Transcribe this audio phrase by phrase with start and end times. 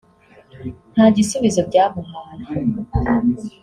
[0.93, 2.43] nta gisubizo byamuhaye